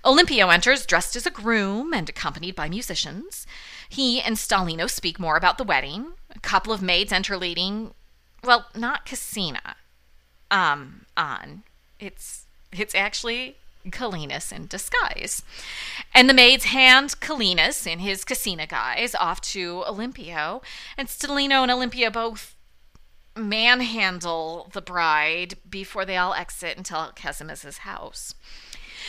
Olympio 0.05 0.53
enters 0.53 0.87
dressed 0.87 1.17
as 1.17 1.27
a 1.27 1.31
groom 1.31 1.93
and 1.93 2.09
accompanied 2.09 2.55
by 2.55 2.69
musicians. 2.69 3.47
He 3.89 4.21
and 4.21 4.37
Stalino 4.37 4.89
speak 4.91 5.19
more 5.19 5.37
about 5.37 5.59
the 5.59 5.65
wedding. 5.65 6.13
A 6.35 6.41
couple 6.41 6.73
of 6.73 6.83
maids 6.83 7.13
enter 7.13 7.37
leading 7.37 7.93
well, 8.45 8.67
not 8.75 9.07
Casina, 9.07 9.77
Um, 10.51 11.07
on. 11.17 11.65
It's 11.99 12.45
it's 12.73 12.95
actually 12.95 13.57
Chalinus 13.91 14.53
in 14.53 14.67
disguise. 14.67 15.43
And 16.15 16.29
the 16.29 16.35
maids 16.35 16.65
hand 16.65 17.19
Chalinus 17.21 17.87
in 17.87 18.01
his 18.01 18.25
Casina 18.25 18.67
guise 18.67 19.15
off 19.15 19.41
to 19.53 19.83
Olympio, 19.89 20.63
and 20.97 21.09
Stalino 21.09 21.63
and 21.63 21.71
Olympio 21.71 22.13
both 22.13 22.56
manhandle 23.37 24.71
the 24.73 24.83
bride 24.83 25.55
before 25.69 26.05
they 26.05 26.17
all 26.17 26.35
exit 26.35 26.77
until 26.77 26.99
Alcesimus's 26.99 27.79
house. 27.79 28.35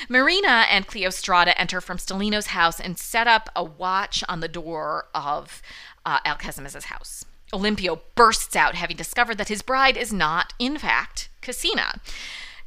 Myrrhina 0.10 0.66
and 0.70 0.88
Cleostrata 0.88 1.54
enter 1.56 1.82
from 1.82 1.98
Stalino's 1.98 2.48
house 2.48 2.80
and 2.80 2.98
set 2.98 3.28
up 3.28 3.50
a 3.56 3.64
watch 3.64 4.24
on 4.30 4.40
the 4.40 4.48
door 4.48 5.08
of 5.16 5.62
uh, 6.06 6.20
Alcesimus's 6.26 6.86
house. 6.86 7.26
Olympio 7.54 8.02
bursts 8.16 8.56
out, 8.56 8.76
having 8.76 8.98
discovered 8.98 9.38
that 9.38 9.48
his 9.48 9.62
bride 9.62 9.98
is 9.98 10.12
not, 10.12 10.54
in 10.60 10.78
fact, 10.78 11.30
Casina. 11.42 12.02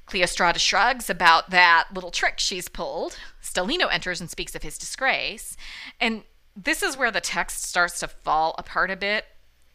Cleostrata 0.07 0.59
shrugs 0.59 1.09
about 1.09 1.51
that 1.51 1.89
little 1.95 2.11
trick 2.11 2.39
she's 2.39 2.69
pulled. 2.69 3.17
Stalino 3.43 3.93
enters 3.93 4.21
and 4.21 4.31
speaks 4.31 4.55
of 4.55 4.63
his 4.63 4.79
disgrace. 4.79 5.57
And 6.01 6.25
this 6.57 6.83
is 6.83 6.97
where 6.97 7.13
the 7.13 7.21
text 7.21 7.63
starts 7.65 8.01
to 8.01 8.09
fall 8.09 8.55
apart 8.59 8.91
a 8.91 8.97
bit, 8.97 9.27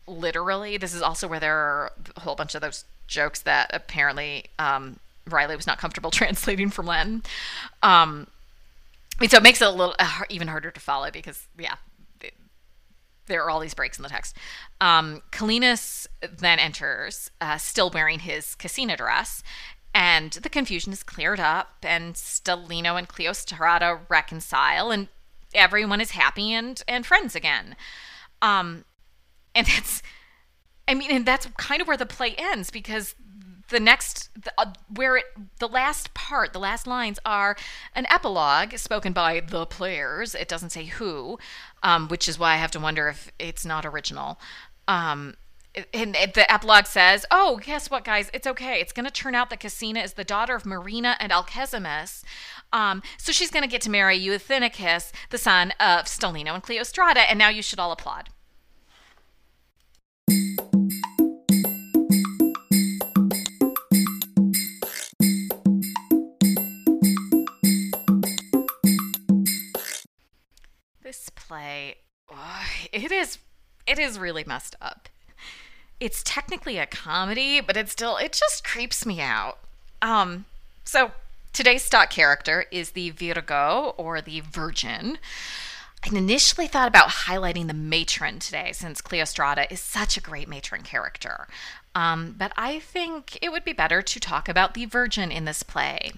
literally. 0.07 0.77
This 0.77 0.93
is 0.93 1.01
also 1.01 1.27
where 1.27 1.39
there 1.39 1.55
are 1.55 1.91
a 2.15 2.21
whole 2.21 2.35
bunch 2.35 2.55
of 2.55 2.62
those 2.62 2.85
jokes 3.07 3.41
that 3.41 3.69
apparently 3.74 4.45
um, 4.59 5.00
Riley 5.27 5.55
was 5.55 5.67
not 5.67 5.77
comfortable 5.77 6.12
translating 6.12 6.69
from 6.69 6.85
Latin. 6.85 7.24
Um, 7.83 8.27
so 9.27 9.38
it 9.38 9.43
makes 9.43 9.62
it 9.62 9.67
a 9.67 9.71
little 9.71 9.95
uh, 9.97 10.21
even 10.29 10.47
harder 10.47 10.71
to 10.71 10.79
follow 10.79 11.09
because, 11.09 11.47
yeah, 11.57 11.75
there 13.27 13.43
are 13.43 13.50
all 13.50 13.59
these 13.59 13.74
breaks 13.74 13.97
in 13.97 14.03
the 14.03 14.09
text. 14.09 14.38
Um, 14.81 15.21
Chalinus 15.31 16.07
then 16.21 16.59
enters, 16.59 17.31
uh, 17.41 17.57
still 17.57 17.89
wearing 17.89 18.19
his 18.19 18.55
Casina 18.55 18.97
dress, 18.97 19.41
and 19.93 20.33
the 20.33 20.50
confusion 20.50 20.91
is 20.91 21.03
cleared 21.03 21.39
up, 21.39 21.77
and 21.83 22.15
Stalino 22.15 22.97
and 22.97 23.07
Cleostrata 23.07 24.01
reconcile, 24.09 24.91
and 24.91 25.07
everyone 25.53 26.01
is 26.01 26.12
happy 26.12 26.53
and 26.53 26.83
and 26.88 27.05
friends 27.05 27.35
again. 27.35 27.75
Um, 28.41 28.83
and 29.55 29.65
that's, 29.67 30.03
I 30.88 30.93
mean, 30.93 31.12
and 31.12 31.25
that's 31.25 31.47
kind 31.57 31.81
of 31.81 31.88
where 31.88 31.97
the 31.97 32.05
play 32.05 32.35
ends 32.38 32.69
because 32.69 33.15
the 33.69 33.79
next 33.79 34.29
the, 34.39 34.53
uh, 34.57 34.74
where 34.93 35.17
it 35.17 35.25
the 35.59 35.67
last 35.67 36.13
part 36.13 36.53
the 36.53 36.59
last 36.59 36.85
lines 36.85 37.17
are 37.25 37.55
an 37.95 38.05
epilogue 38.09 38.77
spoken 38.77 39.12
by 39.12 39.39
the 39.39 39.65
players 39.65 40.35
it 40.35 40.47
doesn't 40.47 40.69
say 40.69 40.85
who 40.85 41.39
um, 41.81 42.07
which 42.07 42.29
is 42.29 42.38
why 42.38 42.53
i 42.53 42.57
have 42.57 42.69
to 42.69 42.79
wonder 42.79 43.07
if 43.07 43.31
it's 43.39 43.65
not 43.65 43.83
original 43.83 44.39
um, 44.88 45.35
and 45.93 46.13
the 46.13 46.50
epilogue 46.51 46.85
says, 46.85 47.25
"Oh, 47.31 47.59
guess 47.62 47.89
what, 47.89 48.05
guys? 48.05 48.29
It's 48.33 48.47
okay. 48.47 48.79
It's 48.79 48.93
going 48.93 49.05
to 49.05 49.12
turn 49.12 49.35
out 49.35 49.50
that 49.50 49.59
Casina 49.59 50.00
is 50.00 50.13
the 50.13 50.24
daughter 50.24 50.55
of 50.55 50.63
Myrrhina 50.63 51.17
and 51.19 51.31
Alcesimus. 51.31 52.24
Um, 52.71 53.03
so 53.17 53.31
she's 53.31 53.51
going 53.51 53.63
to 53.63 53.69
get 53.69 53.81
to 53.81 53.89
marry 53.89 54.17
Euthynicus, 54.17 55.12
the 55.31 55.38
son 55.38 55.71
of 55.71 56.05
Stalino 56.05 56.53
and 56.53 56.63
Cleostrata, 56.63 57.25
and 57.27 57.38
now 57.38 57.50
you 57.50 57.62
should 57.62 57.79
all 57.79 57.91
applaud." 57.91 58.29
Play, 71.55 71.95
oh, 72.31 72.65
it 72.91 73.12
is 73.12 73.38
it 73.88 74.00
is 74.00 74.19
really 74.19 74.43
messed 74.45 74.75
up. 74.81 75.07
It's 76.00 76.21
technically 76.24 76.77
a 76.77 76.85
comedy, 76.85 77.62
but 77.62 77.77
it 77.77 77.89
still 77.89 78.17
it 78.17 78.33
just 78.33 78.65
creeps 78.65 79.05
me 79.05 79.21
out. 79.21 79.59
Um, 80.01 80.45
so 80.83 81.12
today's 81.53 81.83
stock 81.83 82.09
character 82.09 82.65
is 82.71 82.91
the 82.91 83.12
Virgo 83.12 83.93
or 83.97 84.21
the 84.21 84.41
Virgin. 84.41 85.17
I 86.03 86.15
initially 86.15 86.67
thought 86.67 86.89
about 86.89 87.09
highlighting 87.09 87.67
the 87.67 87.74
matron 87.74 88.39
today 88.39 88.71
since 88.74 89.01
Cleostrata 89.01 89.71
is 89.71 89.79
such 89.79 90.17
a 90.17 90.21
great 90.21 90.50
matron 90.50 90.83
character. 90.83 91.47
Um, 91.95 92.35
but 92.38 92.51
I 92.57 92.79
think 92.79 93.39
it 93.41 93.51
would 93.51 93.63
be 93.63 93.71
better 93.71 94.01
to 94.01 94.19
talk 94.19 94.50
about 94.50 94.74
the 94.74 94.85
Virgin 94.85 95.31
in 95.31 95.45
this 95.45 95.63
play. 95.63 96.12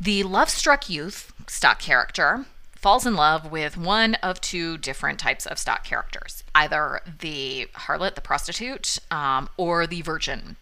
The 0.00 0.22
love 0.22 0.48
struck 0.48 0.88
youth, 0.88 1.32
stock 1.46 1.78
character, 1.78 2.46
falls 2.82 3.06
in 3.06 3.14
love 3.14 3.50
with 3.50 3.76
one 3.76 4.16
of 4.16 4.40
two 4.40 4.76
different 4.76 5.18
types 5.18 5.46
of 5.46 5.58
stock 5.58 5.84
characters 5.84 6.42
either 6.54 7.00
the 7.20 7.68
harlot, 7.74 8.14
the 8.14 8.20
prostitute, 8.20 8.98
um, 9.10 9.48
or 9.56 9.86
the 9.86 10.02
virgin. 10.02 10.56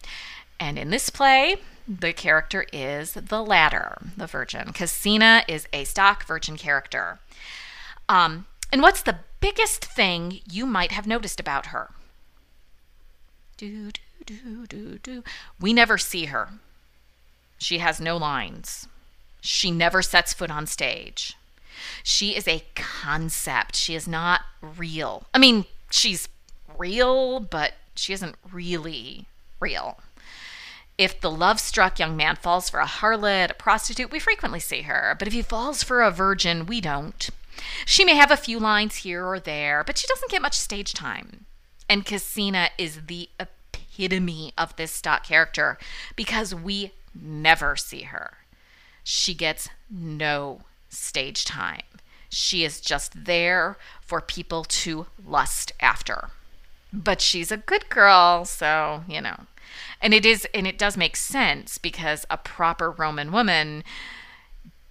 And 0.60 0.78
in 0.78 0.90
this 0.90 1.10
play, 1.10 1.56
the 1.88 2.12
character 2.12 2.66
is 2.72 3.14
the 3.14 3.42
latter, 3.42 3.98
the 4.16 4.28
virgin. 4.28 4.72
Casina 4.72 5.42
is 5.48 5.66
a 5.72 5.84
stock 5.84 6.24
virgin 6.24 6.56
character. 6.56 7.18
Um, 8.08 8.46
and 8.70 8.82
what's 8.82 9.02
the 9.02 9.18
biggest 9.40 9.84
thing 9.84 10.40
you 10.48 10.66
might 10.66 10.92
have 10.92 11.06
noticed 11.06 11.40
about 11.40 11.66
her? 11.66 11.90
Do, 13.56 13.90
do, 14.24 14.98
do. 14.98 15.24
We 15.60 15.72
never 15.72 15.98
see 15.98 16.26
her. 16.26 16.50
She 17.58 17.78
has 17.78 18.00
no 18.00 18.16
lines. 18.16 18.86
She 19.40 19.70
never 19.70 20.02
sets 20.02 20.32
foot 20.32 20.50
on 20.50 20.66
stage. 20.66 21.36
She 22.02 22.36
is 22.36 22.46
a 22.46 22.64
concept. 22.74 23.76
She 23.76 23.94
is 23.94 24.08
not 24.08 24.42
real. 24.60 25.24
I 25.34 25.38
mean, 25.38 25.64
she's 25.90 26.28
real, 26.78 27.40
but 27.40 27.74
she 27.94 28.12
isn't 28.12 28.36
really 28.50 29.26
real. 29.60 29.98
If 30.98 31.20
the 31.20 31.30
love 31.30 31.60
struck 31.60 31.98
young 31.98 32.16
man 32.16 32.36
falls 32.36 32.68
for 32.68 32.80
a 32.80 32.86
harlot, 32.86 33.50
a 33.50 33.54
prostitute, 33.54 34.10
we 34.10 34.18
frequently 34.18 34.60
see 34.60 34.82
her. 34.82 35.16
But 35.18 35.28
if 35.28 35.34
he 35.34 35.42
falls 35.42 35.82
for 35.82 36.02
a 36.02 36.10
virgin, 36.10 36.66
we 36.66 36.80
don't. 36.80 37.30
She 37.86 38.04
may 38.04 38.16
have 38.16 38.30
a 38.30 38.36
few 38.36 38.58
lines 38.58 38.96
here 38.96 39.24
or 39.26 39.40
there, 39.40 39.82
but 39.84 39.98
she 39.98 40.06
doesn't 40.06 40.30
get 40.30 40.42
much 40.42 40.54
stage 40.54 40.92
time. 40.92 41.46
And 41.88 42.06
Casina 42.06 42.68
is 42.78 43.00
the 43.06 43.28
epitome 43.38 44.52
of 44.56 44.76
this 44.76 44.92
stock 44.92 45.24
character 45.24 45.78
because 46.16 46.54
we 46.54 46.92
never 47.14 47.76
see 47.76 48.02
her. 48.02 48.34
She 49.02 49.34
gets 49.34 49.68
no 49.90 50.60
stage 50.90 51.44
time. 51.44 51.82
She 52.28 52.64
is 52.64 52.80
just 52.80 53.24
there 53.24 53.76
for 54.02 54.20
people 54.20 54.64
to 54.64 55.06
lust 55.24 55.72
after. 55.80 56.30
But 56.92 57.20
she's 57.20 57.50
a 57.50 57.56
good 57.56 57.88
girl, 57.88 58.44
so, 58.44 59.04
you 59.08 59.20
know. 59.20 59.46
And 60.00 60.12
it 60.12 60.26
is 60.26 60.46
and 60.52 60.66
it 60.66 60.78
does 60.78 60.96
make 60.96 61.16
sense 61.16 61.78
because 61.78 62.26
a 62.30 62.36
proper 62.36 62.90
Roman 62.90 63.32
woman 63.32 63.84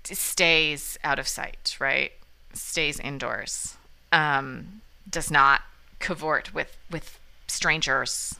stays 0.03 0.97
out 1.03 1.19
of 1.19 1.27
sight, 1.27 1.75
right? 1.79 2.11
Stays 2.53 2.99
indoors. 2.99 3.75
Um, 4.11 4.81
does 5.09 5.29
not 5.29 5.61
cavort 5.99 6.53
with 6.53 6.77
with 6.89 7.19
strangers 7.47 8.35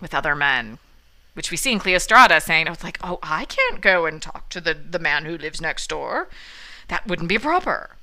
with 0.00 0.14
other 0.14 0.34
men, 0.34 0.78
which 1.34 1.50
we 1.50 1.56
see 1.56 1.72
in 1.72 1.80
Cleostrata 1.80 2.40
saying, 2.40 2.66
"I 2.66 2.70
was 2.70 2.84
like, 2.84 2.98
oh, 3.02 3.18
I 3.22 3.44
can't 3.44 3.80
go 3.80 4.06
and 4.06 4.22
talk 4.22 4.48
to 4.50 4.60
the 4.60 4.74
the 4.74 4.98
man 4.98 5.24
who 5.24 5.36
lives 5.36 5.60
next 5.60 5.88
door. 5.88 6.28
That 6.90 7.06
wouldn't 7.06 7.28
be 7.28 7.38
proper." 7.38 7.96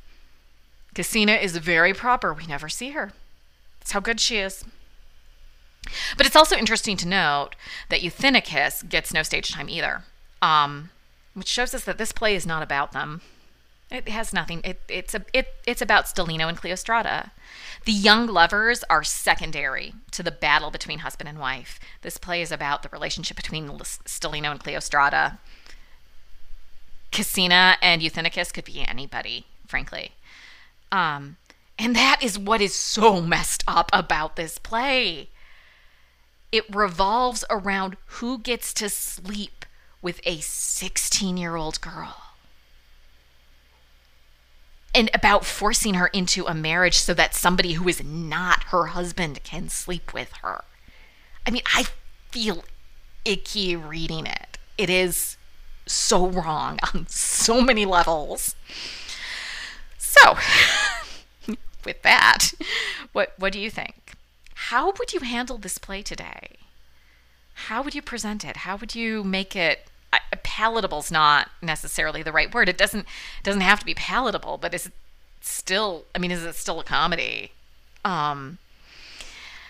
Casina 0.96 1.34
is 1.34 1.56
very 1.58 1.94
proper. 1.94 2.34
We 2.34 2.48
never 2.48 2.67
see 2.67 2.89
her. 2.89 3.12
That's 3.79 3.91
how 3.91 4.00
good 4.00 4.20
she 4.20 4.38
is. 4.38 4.65
But 6.17 6.25
it's 6.25 6.36
also 6.36 6.58
interesting 6.58 6.98
to 6.98 7.08
note 7.08 7.51
that 7.89 8.01
Euthynicus 8.01 8.89
gets 8.89 9.13
no 9.13 9.24
stage 9.24 9.51
time 9.51 9.70
either, 9.70 10.03
um, 10.41 10.89
which 11.34 11.48
shows 11.48 11.74
us 11.74 11.84
that 11.84 11.98
this 11.98 12.12
play 12.12 12.36
is 12.36 12.46
not 12.46 12.63
about 12.63 12.91
them. 12.91 13.22
It 13.89 14.10
has 14.10 14.34
nothing. 14.34 14.62
It, 14.65 14.82
it's 14.89 15.13
a, 15.13 15.24
it, 15.32 15.53
it's 15.65 15.82
about 15.82 16.06
Stalino 16.06 16.50
and 16.50 16.58
Cleostrata. 16.58 17.32
The 17.86 17.94
young 17.94 18.27
lovers 18.27 18.84
are 18.89 19.03
secondary 19.03 19.94
to 20.12 20.24
the 20.24 20.32
battle 20.32 20.72
between 20.72 21.00
husband 21.00 21.29
and 21.29 21.39
wife. 21.39 21.79
This 22.01 22.17
play 22.17 22.41
is 22.41 22.51
about 22.51 22.84
the 22.84 22.89
relationship 22.89 23.38
between 23.38 23.70
Stalino 23.70 24.51
and 24.51 24.62
Cleostrata. 24.62 25.38
Casina 27.11 27.77
and 27.81 28.01
Euthynicus 28.01 28.53
could 28.53 28.65
be 28.65 28.85
anybody, 28.87 29.45
frankly. 29.67 30.11
Um, 30.91 31.37
and 31.79 31.95
that 31.95 32.19
is 32.21 32.39
what 32.39 32.61
is 32.61 32.73
so 32.73 33.21
messed 33.21 33.63
up 33.67 33.89
about 33.93 34.35
this 34.35 34.57
play. 34.57 35.29
It 36.51 36.73
revolves 36.73 37.43
around 37.49 37.97
who 38.05 38.39
gets 38.39 38.73
to 38.75 38.89
sleep 38.89 39.65
with 40.01 40.21
a 40.25 40.39
16 40.39 41.37
year 41.37 41.55
old 41.55 41.81
girl 41.81 42.15
and 44.97 45.11
about 45.13 45.45
forcing 45.45 45.93
her 45.93 46.07
into 46.07 46.45
a 46.47 46.53
marriage 46.53 46.97
so 46.97 47.13
that 47.13 47.35
somebody 47.35 47.73
who 47.73 47.87
is 47.87 48.03
not 48.03 48.63
her 48.65 48.87
husband 48.87 49.43
can 49.43 49.69
sleep 49.69 50.13
with 50.13 50.31
her. 50.41 50.63
I 51.45 51.51
mean, 51.51 51.61
I 51.75 51.85
feel 52.31 52.63
icky 53.23 53.75
reading 53.75 54.25
it. 54.25 54.57
It 54.77 54.89
is 54.89 55.37
so 55.88 56.27
wrong 56.27 56.79
on 56.94 57.08
so 57.08 57.62
many 57.62 57.86
levels. 57.86 58.56
So, 59.98 60.38
with 61.86 62.01
that, 62.03 62.53
what 63.12 63.34
what 63.38 63.53
do 63.53 63.60
you 63.60 63.70
think? 63.70 64.13
How 64.53 64.91
would 64.91 65.13
you 65.13 65.20
handle 65.22 65.58
this 65.58 65.77
play 65.77 66.01
today? 66.01 66.58
How 67.53 67.82
would 67.82 67.96
you 67.96 68.01
present 68.01 68.46
it? 68.46 68.58
How 68.58 68.75
would 68.75 68.96
you 68.96 69.24
make 69.24 69.56
it 69.56 69.88
palatable 70.44 71.00
is 71.00 71.12
not 71.12 71.50
necessarily 71.62 72.24
the 72.24 72.32
right 72.32 72.53
word. 72.53 72.70
It 72.70 72.77
doesn't 72.77 73.06
doesn't 73.44 73.62
have 73.62 73.79
to 73.79 73.86
be 73.86 73.94
palatable, 73.94 74.58
but 74.58 74.74
is 74.74 74.88
it 74.88 74.94
still? 75.41 76.06
I 76.15 76.20
mean, 76.20 76.32
is 76.32 76.44
it 76.44 76.56
still 76.56 76.79
a 76.79 76.84
comedy? 76.84 77.51
Um, 78.03 78.58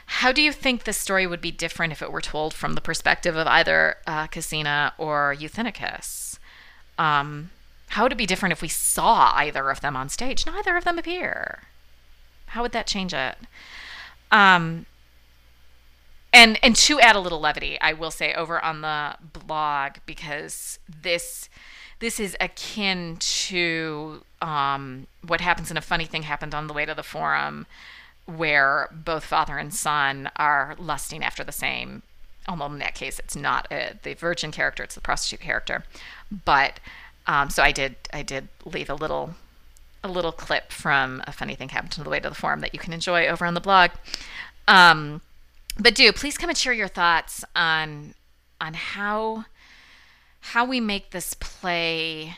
how 0.08 0.32
do 0.32 0.42
you 0.42 0.52
think 0.52 0.84
the 0.84 0.94
story 0.94 1.28
would 1.28 1.42
be 1.42 1.52
different 1.52 1.92
if 1.92 2.02
it 2.02 2.12
were 2.12 2.22
told 2.22 2.54
from 2.54 2.74
the 2.74 2.82
perspective 2.82 3.36
of 3.36 3.46
either 3.46 3.98
uh, 4.08 4.28
Casina 4.28 4.94
or 4.98 5.36
Euthynicus? 5.38 6.40
Um, 6.98 7.52
how 7.90 8.04
would 8.04 8.14
it 8.14 8.18
be 8.18 8.26
different 8.26 8.54
if 8.54 8.62
we 8.62 8.70
saw 8.70 9.34
either 9.36 9.70
of 9.70 9.82
them 9.82 9.96
on 9.96 10.10
stage? 10.10 10.46
Neither 10.46 10.78
of 10.78 10.86
them 10.86 10.98
appear. 10.98 11.64
How 12.48 12.62
would 12.62 12.72
that 12.72 12.88
change 12.88 13.14
it? 13.14 13.36
Um, 14.32 14.86
and 16.34 16.58
and 16.64 16.76
to 16.76 17.00
add 17.00 17.16
a 17.16 17.20
little 17.20 17.40
levity, 17.40 17.80
I 17.82 17.94
will 17.94 18.12
say 18.12 18.34
over 18.34 18.64
on 18.64 18.82
the 18.82 19.16
blog 19.34 19.98
because 20.06 20.80
this 20.88 21.50
this 22.00 22.20
is 22.20 22.38
akin 22.40 23.18
to 23.20 24.24
um, 24.42 25.08
what 25.26 25.42
happens 25.42 25.72
in 25.72 25.78
a 25.78 25.82
funny 25.82 26.06
thing 26.06 26.24
happened 26.24 26.54
on 26.54 26.68
the 26.68 26.74
way 26.74 26.86
to 26.86 26.94
the 26.94 27.04
forum, 27.04 27.66
where 28.28 28.90
both 28.92 29.26
father 29.26 29.58
and 29.58 29.74
son 29.74 30.30
are 30.36 30.76
lusting 30.78 31.24
after 31.24 31.44
the 31.44 31.52
same. 31.52 32.04
Although 32.48 32.68
in 32.68 32.80
that 32.80 32.96
case, 32.96 33.20
it's 33.20 33.36
not 33.36 33.68
a, 33.72 33.94
the 34.04 34.14
virgin 34.14 34.52
character; 34.52 34.84
it's 34.84 34.96
the 34.96 35.02
prostitute 35.02 35.42
character. 35.42 35.84
But 36.46 36.80
um, 37.26 37.50
so 37.50 37.64
I 37.64 37.72
did 37.72 37.96
I 38.14 38.22
did 38.22 38.48
leave 38.66 38.90
a 38.90 38.96
little 38.96 39.36
a 40.04 40.08
little 40.08 40.32
clip 40.32 40.72
from 40.72 41.22
a 41.26 41.32
funny 41.32 41.56
thing 41.56 41.70
happened 41.70 41.96
on 41.98 42.04
the 42.04 42.10
way 42.10 42.20
to 42.20 42.30
the 42.30 42.36
forum 42.36 42.62
that 42.62 42.74
you 42.74 42.80
can 42.80 42.94
enjoy 42.94 43.28
over 43.28 43.46
on 43.46 43.54
the 43.54 43.60
blog. 43.60 43.92
Um, 44.68 45.22
but 45.80 45.96
do 45.96 46.12
please 46.14 46.38
come 46.38 46.50
and 46.50 46.58
share 46.58 46.74
your 46.74 46.88
thoughts 46.88 47.44
on 47.56 48.14
on 48.62 48.74
how 48.74 49.46
how 50.40 50.66
we 50.66 50.80
make 50.80 51.12
this 51.12 51.34
play 51.34 52.36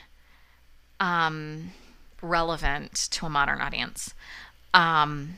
um, 0.99 1.71
relevant 2.21 2.93
to 3.11 3.25
a 3.25 3.29
modern 3.29 3.61
audience. 3.61 4.13
Um, 4.73 5.35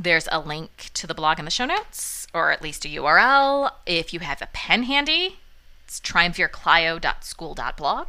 there's 0.00 0.28
a 0.32 0.40
link 0.40 0.90
to 0.94 1.06
the 1.06 1.14
blog 1.14 1.38
in 1.38 1.44
the 1.44 1.50
show 1.50 1.66
notes, 1.66 2.26
or 2.32 2.50
at 2.50 2.62
least 2.62 2.86
a 2.86 2.88
URL. 2.88 3.70
If 3.84 4.14
you 4.14 4.20
have 4.20 4.40
a 4.40 4.48
pen 4.52 4.84
handy, 4.84 5.40
it's 5.84 6.00
triumvirclio.school.blog. 6.00 8.06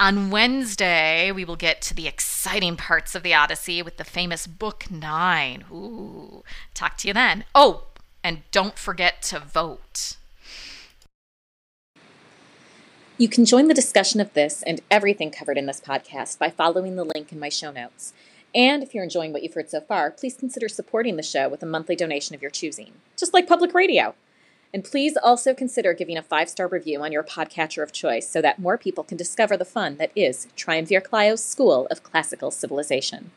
On 0.00 0.30
Wednesday, 0.30 1.30
we 1.30 1.44
will 1.44 1.56
get 1.56 1.82
to 1.82 1.94
the 1.94 2.08
exciting 2.08 2.76
parts 2.76 3.14
of 3.14 3.22
the 3.22 3.34
Odyssey 3.34 3.82
with 3.82 3.98
the 3.98 4.04
famous 4.04 4.46
Book 4.46 4.90
Nine. 4.90 5.66
Ooh, 5.70 6.42
talk 6.72 6.96
to 6.98 7.08
you 7.08 7.14
then. 7.14 7.44
Oh, 7.54 7.84
and 8.24 8.42
don't 8.50 8.78
forget 8.78 9.20
to 9.24 9.38
vote. 9.38 10.16
You 13.18 13.28
can 13.28 13.44
join 13.44 13.68
the 13.68 13.74
discussion 13.74 14.20
of 14.20 14.32
this 14.32 14.62
and 14.62 14.80
everything 14.90 15.30
covered 15.30 15.58
in 15.58 15.66
this 15.66 15.82
podcast 15.82 16.38
by 16.38 16.48
following 16.50 16.96
the 16.96 17.04
link 17.04 17.30
in 17.30 17.38
my 17.38 17.50
show 17.50 17.70
notes. 17.70 18.14
And 18.54 18.82
if 18.82 18.94
you're 18.94 19.04
enjoying 19.04 19.32
what 19.32 19.42
you've 19.42 19.54
heard 19.54 19.68
so 19.68 19.80
far, 19.80 20.10
please 20.10 20.36
consider 20.36 20.68
supporting 20.68 21.16
the 21.16 21.22
show 21.22 21.48
with 21.48 21.62
a 21.62 21.66
monthly 21.66 21.96
donation 21.96 22.34
of 22.34 22.42
your 22.42 22.50
choosing, 22.50 22.92
just 23.16 23.34
like 23.34 23.48
public 23.48 23.74
radio. 23.74 24.14
And 24.72 24.84
please 24.84 25.16
also 25.16 25.54
consider 25.54 25.92
giving 25.92 26.16
a 26.16 26.22
five 26.22 26.48
star 26.48 26.66
review 26.66 27.02
on 27.02 27.12
your 27.12 27.22
podcatcher 27.22 27.82
of 27.82 27.92
choice 27.92 28.28
so 28.28 28.42
that 28.42 28.58
more 28.58 28.78
people 28.78 29.04
can 29.04 29.16
discover 29.16 29.56
the 29.56 29.64
fun 29.64 29.96
that 29.96 30.10
is 30.16 30.48
Triumvir 30.56 31.00
Clio's 31.00 31.44
School 31.44 31.86
of 31.90 32.02
Classical 32.02 32.50
Civilization. 32.50 33.30